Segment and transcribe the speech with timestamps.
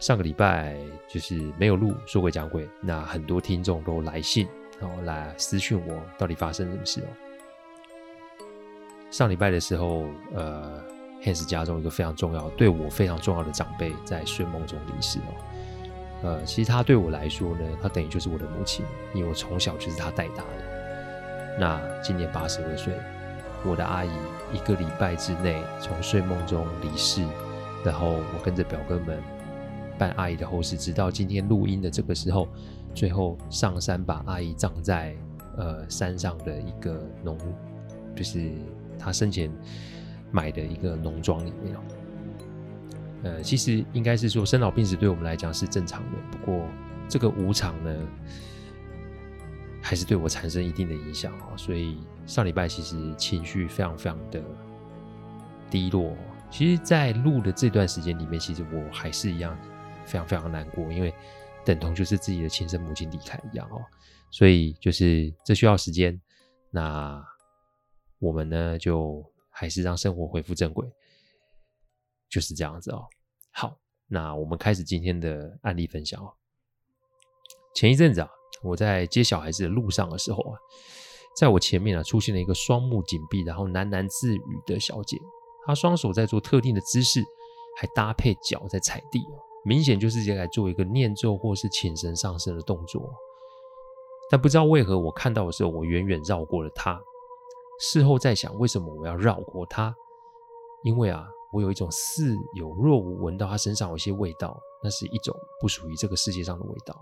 [0.00, 4.48] 上个礼拜就是没有录说鬼讲鬼，那很多听众都来信，
[4.80, 7.08] 然后来私讯我，到底发生什么事哦？
[9.12, 10.82] 上礼拜的时候，呃。
[11.22, 15.34] Hans 家中一个非常重要、对我非常重要的长辈在睡梦中离世哦。
[16.22, 21.58] 呃，其实他对我来说呢，他等于就是我的母亲，因为我从小就是他带大的。
[21.58, 22.94] 那今年八十二岁，
[23.66, 24.10] 我的阿姨
[24.50, 27.22] 一个礼拜之内从睡梦中离世，
[27.84, 29.22] 然后我跟着表哥们
[30.00, 32.48] 办阿姨的后事，直到今天录音的这个时候，
[32.94, 35.14] 最后上山把阿姨葬在
[35.56, 37.38] 呃山上的一个农，
[38.16, 38.50] 就是
[38.98, 39.50] 他生前。
[40.32, 41.80] 买的一个农庄里面哦，
[43.24, 46.64] 呃，其实应该是说生老病死对我们来讲是正常的，不过
[47.08, 47.92] 这个无常呢，
[49.82, 51.56] 还是对我产生一定的影响哦。
[51.56, 54.40] 所以上礼拜其实情绪非常非常的
[55.68, 56.14] 低落。
[56.48, 59.58] 其实，在录的这段时间里面，其实我还是一样
[60.10, 61.14] 非常非常难过，因为
[61.64, 63.80] 等同就是自己的亲生母亲离开一样哦。
[64.30, 66.20] 所以就是这需要时间，
[66.70, 67.24] 那
[68.18, 69.24] 我们呢就。
[69.52, 70.90] 还是让生活恢复正轨，
[72.30, 73.04] 就是这样子哦。
[73.50, 73.76] 好，
[74.06, 76.32] 那我们开始今天的案例分享哦。
[77.74, 78.30] 前一阵子啊，
[78.62, 80.56] 我在接小孩子的路上的时候啊，
[81.36, 85.18] 在我前面啊出现了一个双目紧闭，然后喃喃自语的小姐。
[85.66, 87.22] 她双手在做特定的姿势，
[87.76, 93.12] 还搭配脚在踩地哦，明显就是在做一个念咒或是请神上身的动作。
[94.30, 97.00] 但不知道为何，我看到的时候，我远远绕过了他。
[97.80, 99.94] 事后再想，为什么我要绕过他？
[100.84, 106.94] 因为啊，我有一种似有若无闻到他身上有一些味道，那是一种不属于这个世界上的味道。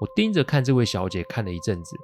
[0.00, 1.96] 我盯着看这位小姐看了一阵子，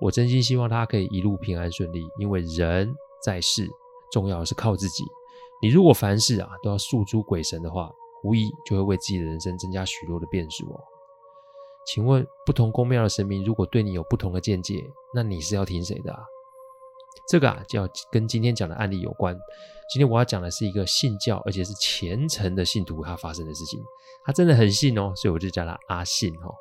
[0.00, 2.06] 我真心希望她可以一路平安顺利。
[2.18, 2.94] 因为人
[3.24, 3.68] 在世，
[4.10, 5.04] 重要的是靠自己。
[5.60, 10.80] 你如果凡事啊都要诉诸鬼神的话，无疑就会为自己的人生增加许多的变数哦。
[11.84, 16.22] 请问，不同宫庙的神明如果对你有不同的见解，那你是要听谁的啊？
[17.28, 19.36] 这个啊，就要跟今天讲的案例有关。
[19.92, 23.82] 今天我要讲的是一个信教而且是虔诚的信徒他发生的事情。
[24.24, 26.54] 他真的很信哦，所以我就叫他阿信哦。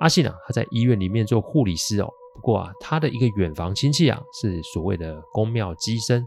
[0.00, 2.08] 阿信啊，他在医院里面做护理师哦。
[2.34, 6.24] 不过啊，他的一个远房亲戚啊，是所谓的宫庙乩身。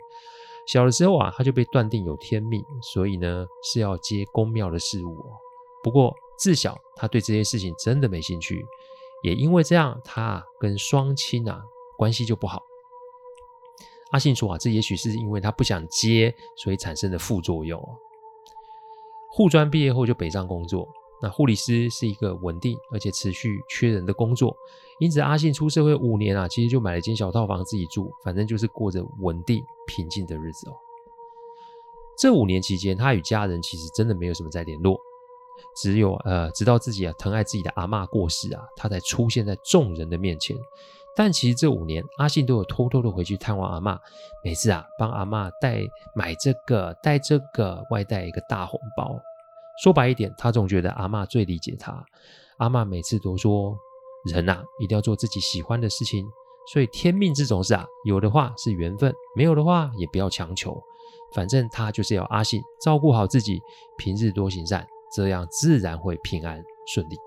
[0.65, 5.31] 小的时候啊，他就被断定有天命，所以呢是要接宫庙的事务哦。
[5.83, 8.65] 不过自小他对这些事情真的没兴趣，
[9.23, 11.61] 也因为这样，他跟双亲啊
[11.97, 12.61] 关系就不好。
[14.11, 17.81] 阿信说啊，这也许是因为他不想接，所以产生的副作用。
[19.29, 20.87] 护专毕业后就北上工作，
[21.25, 24.55] 那护理师是一个稳定而且持续缺人的工作，
[24.99, 30.73] 因此阿信出社会五年啊，其实就买了一间小套房自己住，反正就是过着稳定平静的日子哦。
[32.15, 34.99] 这五年期间，他与家人其实真的没有什么再联络，
[35.75, 40.55] 只有呃，直到自己啊疼爱自己的阿嬷过世啊，他才出现在众人的面前。
[41.17, 43.97] 但其实这五年，阿信都有偷偷的回去探望阿嬷。
[44.43, 45.81] 每次啊，帮阿嬷带
[46.13, 49.17] 买这个带这个，外带一个大红包。
[49.83, 52.03] 说白一点，他总觉得阿嬷最理解他。
[52.57, 53.75] 阿嬷每次都说
[54.31, 56.25] ：“人呐，一定要做自己喜欢的事情。
[56.71, 60.81] 所以天命这种事啊，有的话是缘分，没有的话也不要强求。
[61.33, 63.59] 反正他就是要阿信照顾好自己，
[63.97, 67.17] 平日多行善，这样自然会平安顺利。”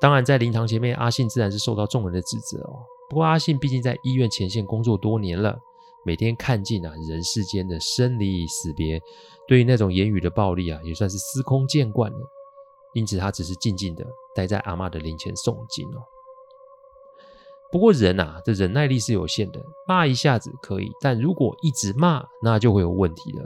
[0.00, 2.84] 当然，在灵堂前面，阿信自然是受到众人的指责哦。
[3.08, 5.58] 不过，阿信毕竟在医院前线工作多年了，
[6.06, 9.02] 每天看尽啊人世间的生离死别，
[9.48, 12.18] 对于那种言语的暴力啊，也算是司空见惯了。
[12.94, 15.98] 因此，他只是静静的待在阿嬷的灵前诵经哦。
[17.72, 23.44] 不过，人啊，这忍耐力是有限的，骂一下子可以，但如果一直骂，那就会有问题了。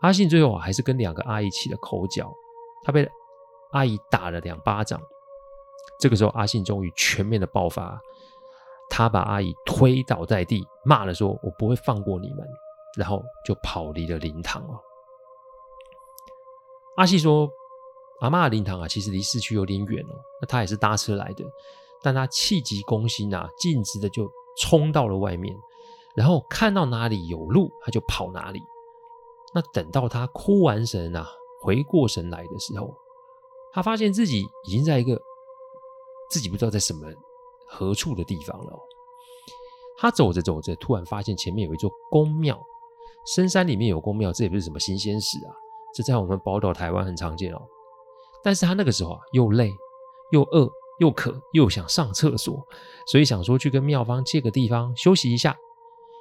[0.00, 2.32] 阿信最后还是跟两个阿姨起了口角，
[2.82, 3.06] 他被
[3.72, 4.98] 阿姨打了两巴掌。
[6.00, 8.00] 这个时候，阿信终于全面的爆发，
[8.98, 12.44] 他把阿姨推倒在地，骂了说：“我不会放过你们。”
[12.98, 14.74] 然后就跑离了灵堂了。
[16.96, 17.48] 阿信说
[18.22, 20.18] ：“阿嬷的灵堂啊，其实离市区有点远哦。
[20.40, 21.44] 那他也是搭车来的，
[22.02, 24.28] 但他气急攻心啊，径直的就
[24.62, 25.54] 冲到了外面，
[26.16, 28.60] 然后看到哪里有路，他就跑哪里。
[29.54, 31.24] 那等到他哭完神啊，
[31.62, 32.92] 回过神来的时候，
[33.72, 35.16] 他发现自己已经在一个
[36.30, 37.06] 自己不知道在什么
[37.68, 38.72] 何处的地方了。
[39.98, 42.58] 他走着走着，突然发现前面有一座宫庙。
[43.34, 45.52] 深山里面有宫庙，这也不是什么新鲜事啊，
[45.94, 47.60] 这在我们宝岛台湾很常见哦。
[48.42, 49.70] 但是他那个时候啊，又累
[50.30, 50.66] 又饿
[51.00, 52.64] 又渴，又想上厕所，
[53.06, 55.54] 所以想说去跟庙方借个地方休息一下。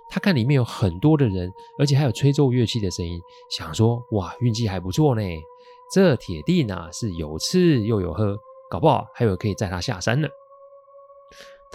[0.10, 1.50] 他看里面有很多的人，
[1.80, 3.22] 而且还有吹奏乐器的声音，
[3.52, 5.22] 想说哇，运气还不错呢，
[5.94, 8.38] 这铁定呢是有吃又有喝，
[8.70, 10.28] 搞不好还有可以载他下山呢。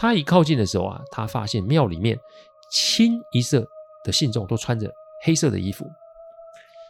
[0.02, 2.18] 他一靠近的时候啊，他发现庙里面
[2.72, 3.64] 清一色
[4.04, 4.90] 的信众都穿着
[5.24, 5.86] 黑色的衣服。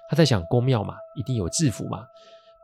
[0.08, 2.06] 他在想，宫庙嘛，一定有制服嘛。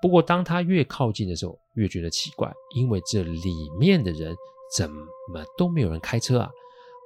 [0.01, 4.35] 不过当他越靠近的时候，越觉得奇怪，因为这里面的人
[4.75, 6.51] 怎么都没有人开车啊。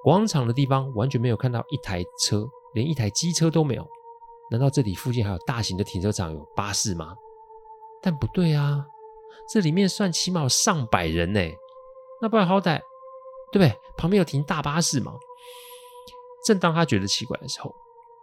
[0.04, 3.84] 广场的地方完全没有看到一台车，连一台机车都没有。
[4.52, 7.12] 难道这里附近还有大型的停车场，有巴士吗？
[8.00, 8.86] 但不对啊，
[9.52, 11.40] 这里面算起码有上百人呢。
[12.20, 12.80] 那不然好歹，
[13.52, 13.72] 对不对？
[13.96, 15.12] 旁边有停大巴士嘛？
[16.44, 17.72] 正当他觉得奇怪的时候，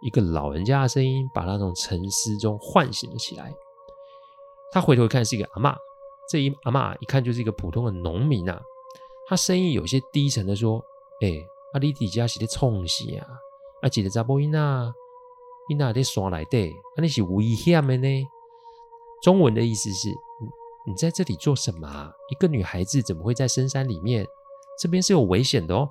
[0.02, 3.54] 一个老人家的声音把他从沉思中唤醒了起来。
[4.72, 5.74] 他回头一看，是一个阿嬷。
[6.28, 8.60] 这一阿嬷一看就是一个普通的农民啊。
[9.26, 10.82] 他声音有些低沉的说
[11.22, 11.78] ：“哎、欸。”啊！
[11.80, 13.04] 你底下是在创啥？
[13.80, 14.58] 啊，一个查某囡仔，
[15.68, 18.26] 囡仔在山里底，啊，你是危险的呢。
[19.22, 20.08] 中文的意思是：
[20.84, 22.10] 你在这里做什么啊？
[22.28, 24.26] 一个女孩子怎么会在深山里面？
[24.80, 25.88] 这边是有危险的哦。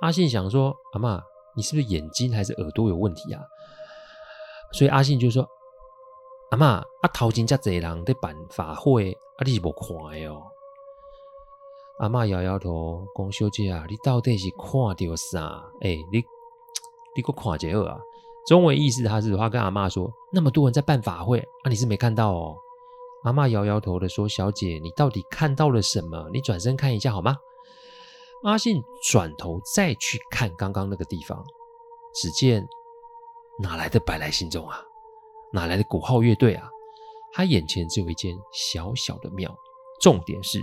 [0.00, 1.22] 阿信想说：阿嬷，
[1.54, 3.42] 你是不是眼睛还是耳朵有问题啊？
[4.72, 5.46] 所以阿信就说：
[6.50, 10.42] 阿嬷，啊，头前这么多人在办法会，啊，你是无看的哦。
[11.98, 15.62] 阿嬷摇摇头，讲：“小姐啊，你到底是看到啥？
[15.82, 16.24] 哎、你
[17.14, 18.00] 你给我看一下啊！”
[18.48, 22.56] 中文意思他是他跟阿嬷说：“那么多人在办法会，啊，你是没看到哦。”
[23.22, 26.28] 阿嬷摇摇头的说：“小姐，你到底看到了什么？
[26.32, 27.36] 你转身看一下好吗？”
[28.44, 31.44] 阿信转头再去看刚刚那个地方，
[32.14, 32.66] 只见
[33.58, 34.82] 哪来的百来信众啊？
[35.52, 36.68] 哪来的鼓号乐队啊？
[37.32, 39.54] 他眼前只有一间小小的庙，
[40.00, 40.60] 重点是。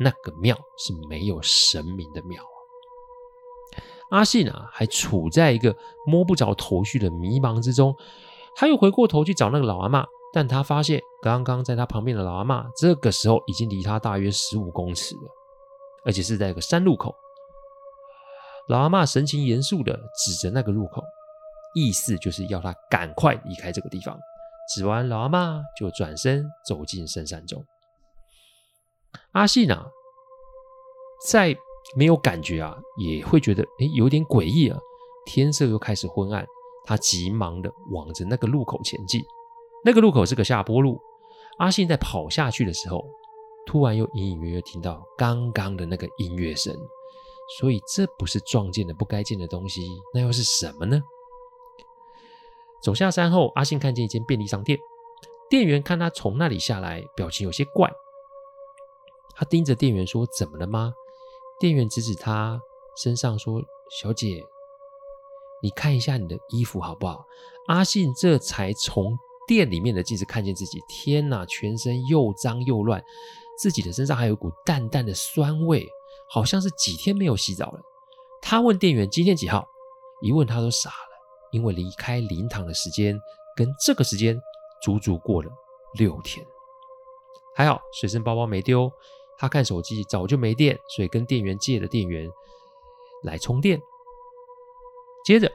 [0.00, 2.40] 那个庙是没有神明的庙。
[4.10, 7.92] 阿信啊，还处在一个摸不着头绪的迷茫之中。
[8.54, 15.30] 他又回过头去找那个老阿嬷，但他发现刚刚在他旁边的老阿嬷，这个时候已经离他大约十五公尺了，
[16.04, 17.14] 而且是在一个山路口。
[18.68, 21.02] 老阿妈神情严肃的指着那个路口，
[21.74, 24.16] 意思就是要他赶快离开这个地方。
[24.74, 27.64] 指完，老阿妈就转身走进深山中。
[29.32, 29.86] 阿信啊，
[31.26, 31.56] 在
[31.96, 34.78] 没有感觉啊，也会觉得诶有点诡异啊。
[35.26, 36.46] 天色又开始昏暗，
[36.84, 39.20] 他急忙的往着那个路口前进。
[39.84, 41.00] 那个路口是个下坡路。
[41.58, 43.04] 阿信在跑下去的时候，
[43.66, 46.74] 突然又隐隐约约听到刚刚的那个音乐声，
[47.58, 49.82] 所以这不是撞见了不该见的东西，
[50.14, 51.02] 那又是什么呢？
[52.80, 54.78] 走下山后，阿信看见一间便利商店，
[55.50, 57.90] 店员看他从那里下来，表情有些怪。
[59.34, 60.92] 他盯着店员说：“怎么了吗？”
[61.58, 62.60] 店员指指他
[62.96, 63.60] 身上说
[64.00, 64.44] ：“小姐，
[65.60, 67.24] 你看一下你的衣服好不好？”
[67.66, 73.02] 阿信这才从店里面的镜子看见自己，天哪，全身又脏又乱，
[73.58, 75.88] 自己的身上还有一股淡淡的酸味，
[76.28, 77.80] 好像是几天没有洗澡了。
[78.40, 79.66] 他问店员：“今天几号？”
[80.22, 81.16] 一问他都傻了，
[81.50, 83.18] 因为离开灵堂的时间
[83.56, 84.38] 跟这个时间
[84.82, 85.50] 足足过了
[85.94, 86.46] 六天。
[87.56, 88.90] 还好随身包包没丢。
[89.40, 92.28] 他看手机早就没电，所以跟店员借了电源
[93.22, 93.80] 来充电。
[95.24, 95.48] 接着，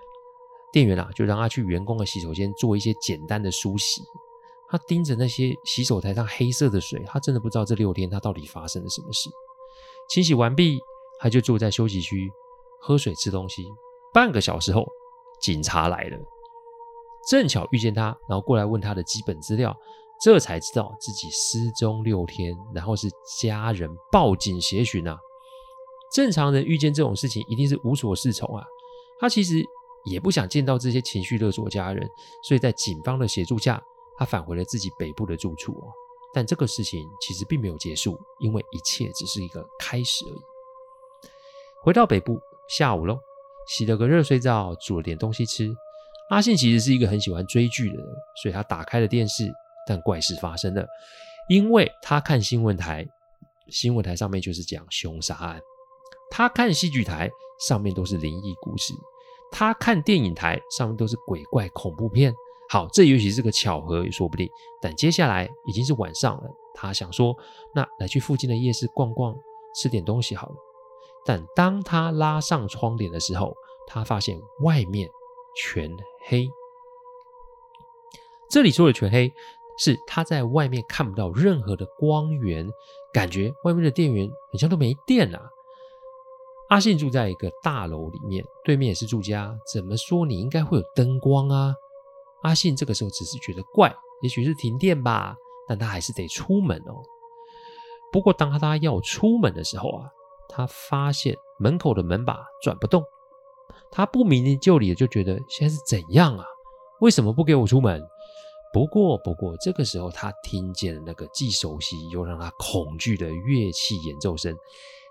[0.73, 4.01] 店员啊就让他去员工的洗手间做一些简单的梳洗。
[4.67, 9.29] 他盯着那些洗手台上黑色的水，他真的不知道这六天他到底发生了什么事。
[10.09, 10.79] 清洗完毕，
[11.19, 12.29] 他就坐在休息区
[12.81, 13.63] 喝水吃东西。
[14.11, 14.85] 半个小时后，
[15.39, 16.17] 警察来了，
[17.29, 19.73] 正巧遇见他，然后过来问他的基本资料。
[20.21, 25.17] 这才知道自己失踪六天，然后是家人报警协寻啊。
[26.13, 28.63] 正常人遇见这种事情一定是无所适从啊。
[29.19, 29.61] 他其实
[30.05, 32.07] 也不想见到这些情绪勒索家人，
[32.47, 33.81] 所以在警方的协助下，
[34.17, 35.87] 他返回了自己北部的住处哦。
[36.33, 40.41] 但这个事情其实并没有结束，因为一切只是一个开始而已。
[41.83, 43.19] 回到北部，下午喽，
[43.67, 45.71] 洗了个热水澡，煮了点东西吃。
[46.29, 48.05] 阿信其实是一个很喜欢追剧的人，
[48.41, 49.51] 所以他打开了电视。
[49.85, 50.87] 但怪事发生了，
[51.49, 53.05] 因为他看新闻台，
[53.69, 55.59] 新闻台上面就是讲凶杀案；
[56.31, 57.29] 他看戏剧台
[57.67, 58.93] 上面都是灵异故事；
[59.55, 62.33] 他看电影台上面都是鬼怪恐怖片。
[62.69, 64.49] 好，这也许是个巧合也说不定。
[64.81, 67.37] 但接下来已经是晚上了，他想说，
[67.75, 69.35] 那来去附近的夜市逛逛，
[69.75, 70.55] 吃点东西好了。
[71.23, 73.53] 但当他拉上窗帘的时候，
[73.85, 75.07] 他发现外面
[75.55, 75.95] 全
[76.25, 76.49] 黑。
[78.49, 79.31] 这里说的全黑，
[79.77, 82.67] 是他在外面看不到任何的光源，
[83.13, 85.39] 感觉外面的电源好像都没电了。
[86.73, 91.71] 阿信住在一个大楼里面，对面也是住家，怎么说你应该会有灯光啊？
[92.41, 95.35] 阿信这个时候只是觉得怪，也许是停电吧，
[95.67, 96.95] 但他还是得出门哦。
[98.11, 100.09] 不过当他要出门的时候啊，
[100.49, 103.03] 他发现门口的门把转不动，
[103.91, 106.43] 他不明就里的就觉得现在是怎样啊？
[107.01, 108.01] 为什么不给我出门？
[108.73, 114.57] 不过，不过这个时候他听见了那个既熟悉又让他恐惧的乐器演奏声，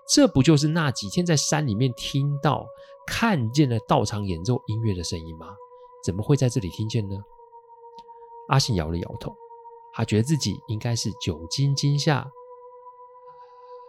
[0.09, 2.65] 这不就是那几天在山里面听到、
[3.07, 5.47] 看见了道场演奏音乐的声音吗？
[6.03, 7.15] 怎么会在这里听见呢？
[8.49, 9.33] 阿信摇了摇头，
[9.93, 12.29] 他觉得自己应该是酒精惊吓，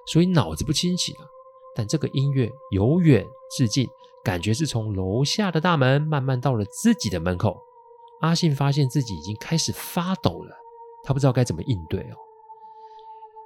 [0.06, 1.26] 所以脑子不清醒了。
[1.74, 3.88] 但这个音乐由远至近，
[4.22, 7.60] 感觉是从楼下的大门慢慢到了自己的门口。
[8.20, 10.56] 阿信发现自己已经开始发抖了，
[11.02, 12.16] 他不知道该怎么应对哦。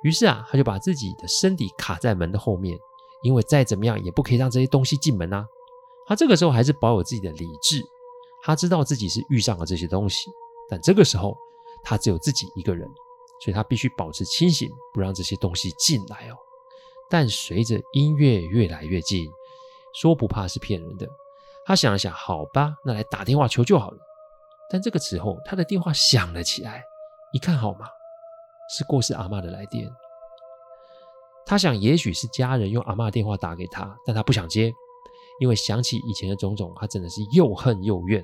[0.03, 2.79] 于是啊，他就把自己的身体卡在门的后面，
[3.23, 5.47] 因为再怎么样也不可以让这些东西进门啊。
[6.07, 7.83] 他这个时候还是保有自己的理智。
[8.41, 10.31] 他知道自己是遇上了这些东西，
[10.71, 11.37] 但这个时候
[11.83, 12.89] 他只有自己一个人，
[13.43, 16.37] 所以他必须保持清醒，不让这些东西进来哦。
[17.11, 19.29] 但随着音乐越来越近，
[19.93, 21.09] 说不怕是骗人的。
[21.67, 23.99] 他想了想，好吧，那来打电话求救好了。
[24.71, 26.83] 但这个时候，他的电话响了起来，
[27.33, 27.87] 一看号码
[28.69, 29.89] 是过世阿嬷的来电。
[31.47, 34.73] 他想，也许是家人用阿嬷电话打给他，但他不想接。
[35.41, 38.23] 因为想起以前的种种，他真的是又恨又怨。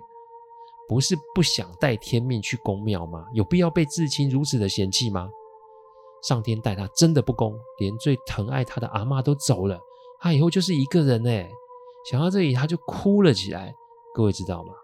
[0.87, 3.25] 不是不想带天命去宫庙吗？
[3.33, 5.31] 有必要被至亲如此的嫌弃吗？
[6.23, 9.79] 上天待他真的不公，连最疼爱他的阿嬷都走了，
[10.21, 11.49] 他以后就是一个人哎。
[12.11, 13.75] 想到这里，他就哭了起来。
[14.15, 14.75] 各位知道吗？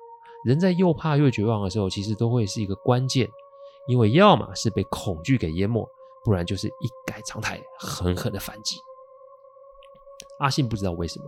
[0.45, 3.29] 人在又怕又绝望的时候，其实都会是一个关键，
[3.91, 5.85] 因为要么是被恐惧给淹没，
[6.25, 8.77] 不然就是一改常态，狠狠的反击。
[10.39, 11.27] 阿信不知道为什么，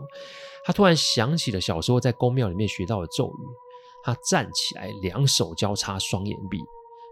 [0.64, 3.44] 他突然想起了小时候在宫庙里面学到的咒语。
[4.04, 6.58] 他站起来，两手交叉，双眼闭。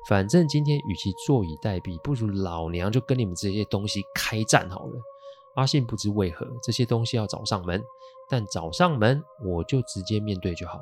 [0.09, 4.93] 反正今天与其坐以待毙，不如老娘就跟你们这些东西开战好了。
[5.57, 7.83] 阿信不知为何这些东西要找上门，
[8.29, 10.81] 但找上门我就直接面对就好。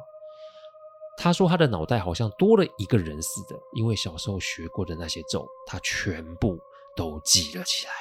[1.21, 6.57] 他说他的脑袋好像多了一个人似的，因为小时候学过的那些咒，他全部
[6.97, 7.93] 都记了起来。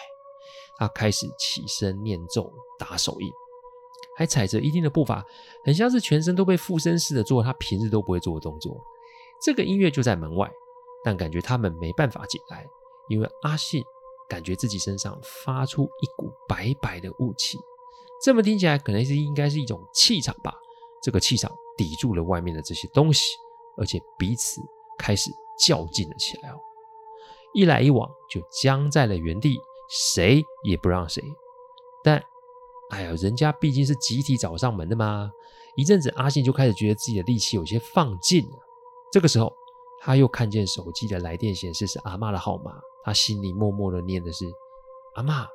[0.77, 3.27] 他开始起身念咒，打手印，
[4.15, 5.25] 还踩着一定的步伐，
[5.65, 8.79] 很像是全身都被附身似的做他平日都不会做的动作。
[9.41, 10.47] 这个音乐就在门外，
[11.03, 12.67] 但感觉他们没办法进来，
[13.09, 13.83] 因为阿信
[14.29, 17.57] 感觉自己身上发出一股白白的雾气，
[18.21, 20.53] 这么听起来可能是应该是一种气场吧。
[21.01, 23.35] 这个气场抵住了外面的这些东西，
[23.77, 24.61] 而且彼此
[24.97, 26.59] 开始较劲了起来哦，
[27.53, 29.57] 一来一往就僵在了原地。
[29.89, 31.23] 谁也不让谁，
[32.03, 32.21] 但，
[32.89, 35.31] 哎呀，人家毕竟是集体找上门的嘛。
[35.77, 38.55] 一阵子，阿信就开始觉得自己的力气有些放尽了。
[39.13, 39.49] 这个时候，
[40.01, 42.73] 他又看见手机的来电显示是阿妈的号码，
[43.05, 44.45] 他心里默默的念的是
[45.15, 45.47] ：“阿妈，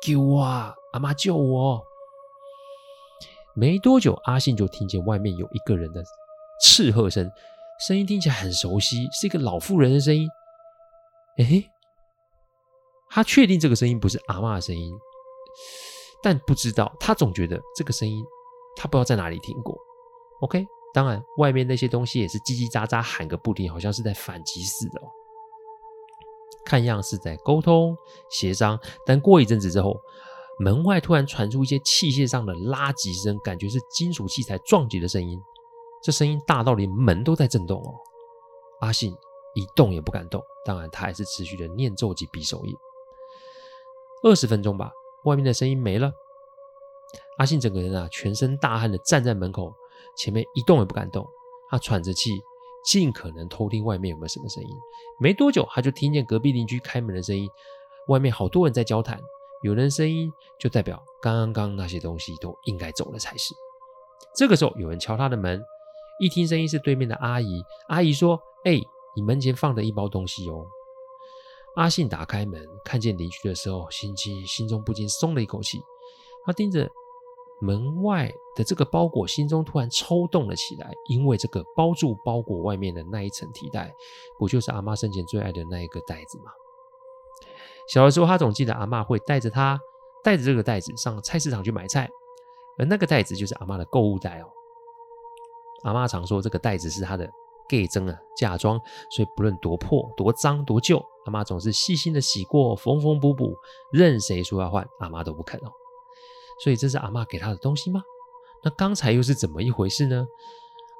[0.00, 0.72] 救我啊！
[0.92, 1.82] 阿妈救我！”
[3.58, 6.00] 没多久，阿信就听见外面有一个人的
[6.62, 7.28] 斥喝声，
[7.86, 10.28] 声音听起来很熟悉，是一个老妇人的声音。
[11.38, 11.68] 诶。
[13.10, 14.92] 他确定这个声音不是阿嬷的声音，
[16.22, 18.22] 但不知道，他总觉得这个声音，
[18.76, 19.76] 他不知道在哪里听过。
[20.42, 25.00] OK，当然，外面那些东西也是叽叽喳喳喊个不停，好像是在反击似的。
[26.66, 27.96] 看样是在沟通
[28.30, 29.96] 协商，但过一阵子之后，
[30.58, 35.40] 门外突然传出一些器械上的拉击声，感觉是金属器材撞击的声音。
[36.02, 37.94] 这声音大到连门都在震动哦。
[38.80, 39.14] 阿信
[39.54, 42.74] 一动也不敢动，当然他还是持续的念咒及比手印。
[44.22, 44.90] 二十分钟吧，
[45.24, 46.12] 外面的声音没了。
[47.38, 49.72] 阿信整个人啊，全身大汗的站在门口，
[50.16, 51.24] 前面一动也不敢动。
[51.70, 52.40] 他喘着气，
[52.84, 54.70] 尽可能偷听外面有没有什么声音。
[55.20, 57.48] 没多久，他就听见隔壁邻居开门的声音，
[58.08, 59.20] 外面好多人在交谈。
[59.62, 63.54] 有人声音就代表刚刚那些东西都应该走了才是。
[64.36, 65.62] 这个时候，有人敲他的门，
[66.20, 67.62] 一听声音是对面的阿姨。
[67.88, 68.80] 阿姨说：“哎，
[69.16, 70.66] 你门前放的一包东西哦。”
[71.76, 75.80] 阿信打开门，看见邻居的时候，心情心中不禁松了一口气。
[76.44, 76.88] 他盯着。
[77.60, 83.92] 门外的这个包裹，心中突然抽动了起来，因为这个包住包裹外面的那一层提袋，
[84.38, 86.52] 不就是阿妈生前最爱的那一个袋子吗？
[87.88, 89.80] 小的时候，他总记得阿妈会带着他
[90.22, 92.08] 带着这个袋子上菜市场去买菜，
[92.78, 94.46] 而那个袋子就是阿妈的购物袋哦。
[95.84, 97.24] 阿妈常说，这个袋子是她的
[97.68, 98.80] 嫁妆啊，嫁妆，
[99.10, 103.54] 所以不论多破、多脏、多旧，阿妈总是细心的洗过，缝缝补补，
[103.92, 105.70] 任谁说要换，阿妈都不肯哦。
[106.62, 108.02] 所以这是阿嬷给他的东西吗？
[108.64, 110.26] 那刚才又是怎么一回事呢？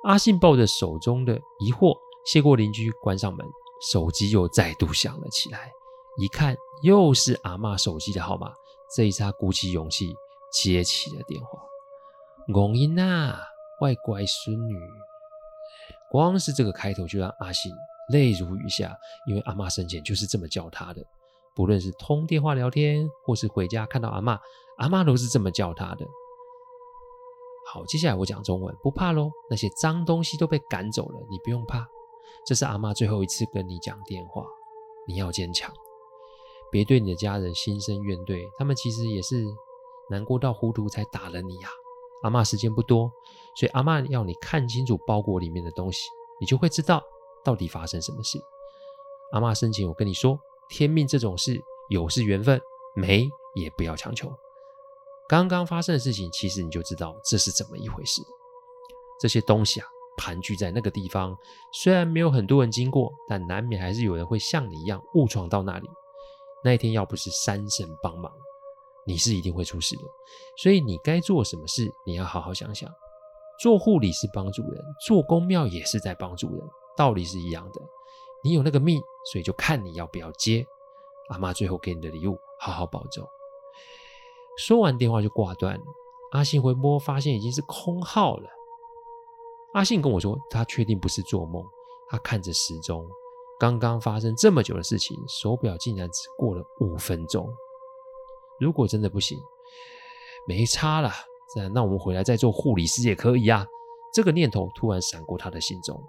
[0.05, 3.45] 阿信抱着手中的疑惑，谢过邻居，关上门，
[3.91, 5.73] 手机又再度响了起来。
[6.19, 8.53] 一看，又是阿嬷手机的号码。
[8.95, 10.13] 这一次，他鼓起勇气
[10.53, 11.61] 接起了电话。
[12.53, 13.39] 公英呐，
[13.81, 14.77] 外乖孙女。
[16.11, 17.71] 光是这个开头就让阿信
[18.11, 18.97] 泪如雨下，
[19.27, 21.03] 因为阿嬷生前就是这么叫他的。
[21.55, 24.39] 不论是通电话聊天，或是回家看到阿嬷，
[24.79, 26.07] 阿嬷都是这么叫他的。
[27.71, 29.31] 好，接下来我讲中文，不怕喽。
[29.51, 31.87] 那些脏东西都被赶走了，你不用怕。
[32.47, 34.43] 这是阿妈最后一次跟你讲电话，
[35.07, 35.71] 你要坚强，
[36.71, 38.49] 别对你的家人心生怨怼。
[38.59, 39.45] 他们其实也是
[40.11, 41.69] 难过到糊涂才打了你呀。
[42.23, 43.11] 阿嬷时间不多，
[43.57, 46.09] 所以阿嬷要你看清楚包裹里面的东西，
[46.41, 47.03] 你就会知道
[47.45, 48.39] 到底发生什么事。
[49.33, 50.39] 阿嬷生前我跟你说。
[50.71, 51.59] 天命这种事，
[51.89, 52.61] 有是缘分，
[52.95, 54.31] 没也不要强求。
[55.27, 58.21] 刚刚发生的事情，其实你就知道这是怎么一回事。
[59.19, 59.87] 这些东西啊，
[60.19, 61.35] 盘踞在那个地方，
[61.73, 65.89] 虽然没有很多人经过，但难免还是有人会像你一样误闯到那里。
[66.65, 68.33] 那一天要不是山神帮忙，
[69.07, 70.03] 你是一定会出事的。
[70.57, 72.91] 所以你该做什么事，你要好好想想。
[73.61, 77.81] 做护理是帮助人，做宫庙也是在帮助人，道理是一样的。
[78.45, 80.65] 你有那个命，所以就看你要不要接。
[81.31, 83.27] 阿妈最后给你的礼物，好好保重。
[84.57, 85.85] 说完电话就挂断了。
[86.33, 88.49] 阿信回拨发现已经是空号了。
[89.75, 91.63] 阿信跟我说，他确定不是做梦。
[92.11, 93.07] 他看着时钟，
[93.59, 97.49] 刚刚发生这么久的事情，手表竟然只过了五分钟。
[98.61, 99.39] 如果真的不行，
[100.47, 101.11] 没差了，
[101.73, 103.67] 那我们回来再做护理师也可以啊。
[104.13, 106.03] 这个念头突然闪过他的心中。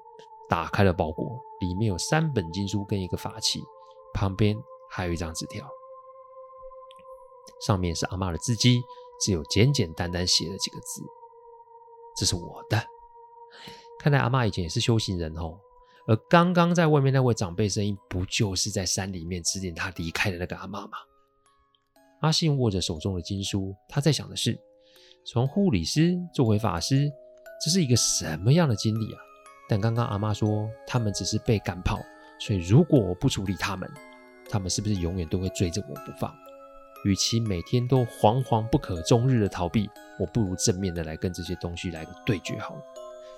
[0.47, 3.63] 打开了包裹，里面有三本经书跟一个法器，
[4.15, 4.57] 旁边
[4.89, 5.63] 还有一张纸条，
[7.62, 8.81] 上面是阿嬷的字迹，
[9.21, 11.03] 只有简简单单写了几个字
[12.17, 12.83] ：“这是我的。”
[14.01, 15.55] 看来阿嬷以前也是修行人哦。
[16.10, 20.98] 而刚刚在外面那位长辈声音，不就是在山里面指点他离开的那个阿妈吗？
[22.22, 24.60] 阿信握着手中的经书，他在想的是：
[25.24, 27.12] 从护理师做回法师，
[27.63, 29.19] 这是一个什么样的经历啊？
[29.69, 32.00] 但刚刚阿妈说，他们只是被赶跑，
[32.39, 33.88] 所以如果我不处理他们，
[34.50, 36.34] 他们是不是永远都会追着我不放？
[37.06, 39.88] 与其每天都惶惶不可终日的逃避，
[40.19, 42.82] 我不如正面的来跟这些东西来个对决好了。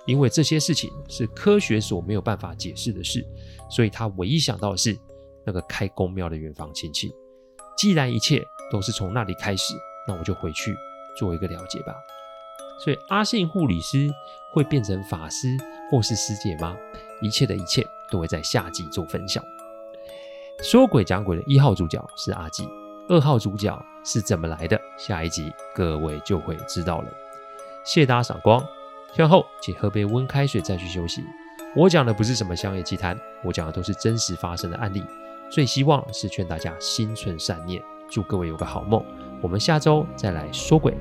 [0.06, 3.24] 因为这些事情是科学所没有办法解释的事，
[3.70, 4.98] 所以他唯一想到的是
[5.44, 7.12] 那个开公庙的远房亲戚。
[7.76, 9.74] 既然一切都是从那里开始，
[10.06, 10.74] 那我就回去
[11.18, 11.94] 做一个了解吧。
[12.84, 14.10] 所以阿信护理师
[14.52, 15.56] 会变成法师
[15.90, 16.76] 或是师姐吗？
[17.20, 19.42] 一切的一切都会在下集做分享。
[20.62, 22.68] 说鬼讲鬼的一号主角是阿纪，
[23.08, 24.80] 二号主角是怎么来的？
[24.98, 27.08] 下一集各位就会知道了。
[27.84, 28.64] 谢谢大家赏光，
[29.14, 31.22] 听完后请喝杯温开水再去休息。
[31.76, 35.02] 我讲的不是什么商业奇谈，我讲的都是真实发生的案例。
[35.50, 39.04] 最希望是劝大家心存善念，祝各位有个好梦。
[39.42, 40.94] 我们下周再来说鬼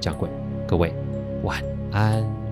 [0.00, 0.28] 讲鬼，
[0.66, 0.94] 各位。
[1.42, 2.45] 晚安。